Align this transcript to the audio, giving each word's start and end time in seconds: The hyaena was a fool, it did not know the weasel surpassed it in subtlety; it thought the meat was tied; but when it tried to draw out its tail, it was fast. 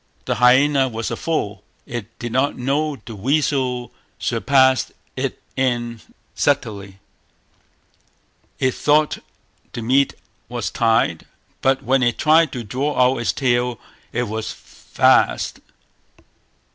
The 0.25 0.37
hyaena 0.41 0.89
was 0.89 1.11
a 1.11 1.15
fool, 1.15 1.63
it 1.85 2.17
did 2.17 2.31
not 2.31 2.57
know 2.57 2.95
the 2.95 3.15
weasel 3.15 3.91
surpassed 4.17 4.93
it 5.15 5.39
in 5.55 6.01
subtlety; 6.33 6.97
it 8.57 8.73
thought 8.73 9.19
the 9.73 9.83
meat 9.83 10.15
was 10.49 10.71
tied; 10.71 11.27
but 11.61 11.83
when 11.83 12.01
it 12.01 12.17
tried 12.17 12.51
to 12.53 12.63
draw 12.63 12.99
out 12.99 13.19
its 13.19 13.31
tail, 13.31 13.79
it 14.11 14.23
was 14.23 14.51
fast. 14.51 15.59